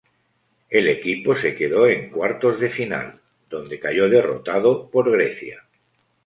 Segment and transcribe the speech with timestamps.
[0.71, 5.63] El equipo se quedó en cuartos de final, donde cayó derrotado por Grecia.